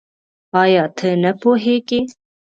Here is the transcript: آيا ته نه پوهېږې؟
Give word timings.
آيا 0.61 0.83
ته 0.97 1.09
نه 1.23 1.31
پوهېږې؟ 1.41 1.99